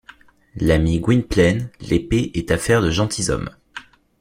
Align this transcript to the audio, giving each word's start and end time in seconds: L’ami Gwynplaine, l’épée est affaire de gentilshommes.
L’ami 0.55 0.99
Gwynplaine, 0.99 1.69
l’épée 1.79 2.31
est 2.33 2.49
affaire 2.49 2.81
de 2.81 2.89
gentilshommes. 2.89 3.51